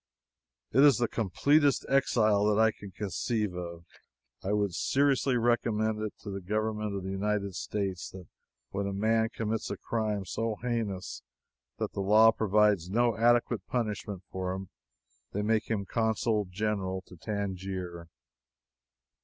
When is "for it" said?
14.31-14.67